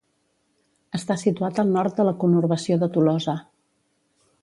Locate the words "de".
2.01-2.07, 2.85-2.93